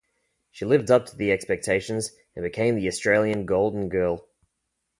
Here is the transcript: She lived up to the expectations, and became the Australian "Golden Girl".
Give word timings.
She 0.49 0.65
lived 0.65 0.89
up 0.89 1.05
to 1.05 1.15
the 1.15 1.31
expectations, 1.31 2.11
and 2.35 2.41
became 2.41 2.75
the 2.75 2.87
Australian 2.87 3.45
"Golden 3.45 3.87
Girl". 3.87 4.27